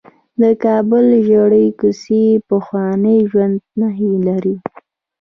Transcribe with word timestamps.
د 0.41 0.43
کابل 0.63 1.05
زړې 1.29 1.65
کوڅې 1.79 2.23
د 2.37 2.41
پخواني 2.49 3.17
ژوند 3.29 3.57
نښې 3.79 4.13
لري. 4.27 4.55